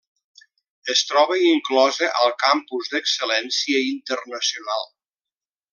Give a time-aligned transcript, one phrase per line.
[0.93, 4.91] Es troba inclosa al campus d'excel·lència internacional.